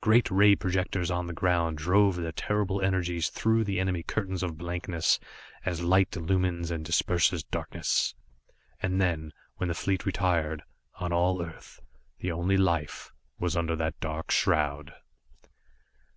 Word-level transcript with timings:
Great 0.00 0.30
ray 0.30 0.54
projectors 0.54 1.10
on 1.10 1.26
the 1.26 1.32
ground 1.32 1.76
drove 1.76 2.14
their 2.14 2.30
terrible 2.30 2.80
energies 2.80 3.28
through 3.30 3.64
the 3.64 3.80
enemy 3.80 4.00
curtains 4.04 4.44
of 4.44 4.56
blankness, 4.56 5.18
as 5.66 5.82
light 5.82 6.16
illumines 6.16 6.70
and 6.70 6.84
disperses 6.84 7.42
darkness. 7.42 8.14
And 8.80 9.00
then, 9.00 9.32
when 9.56 9.66
the 9.66 9.74
fleet 9.74 10.06
retired, 10.06 10.62
on 11.00 11.12
all 11.12 11.42
Earth, 11.44 11.80
the 12.20 12.30
only 12.30 12.56
life 12.56 13.10
was 13.40 13.56
under 13.56 13.74
that 13.74 13.98
dark 13.98 14.30
shroud! 14.30 14.94